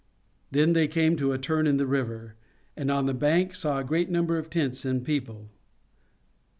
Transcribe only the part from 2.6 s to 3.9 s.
and on the bank saw a